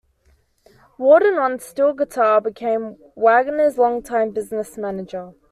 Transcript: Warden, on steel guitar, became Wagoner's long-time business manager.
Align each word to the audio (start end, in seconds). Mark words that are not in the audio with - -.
Warden, 0.97 1.37
on 1.37 1.59
steel 1.59 1.93
guitar, 1.93 2.41
became 2.41 2.97
Wagoner's 3.15 3.77
long-time 3.77 4.31
business 4.31 4.75
manager. 4.75 5.35